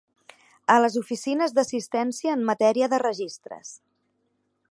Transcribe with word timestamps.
A 0.75 0.77
les 0.83 0.95
oficines 1.01 1.53
d'assistència 1.57 2.33
en 2.37 2.43
matèria 2.49 2.91
de 2.95 3.01
registres. 3.05 3.73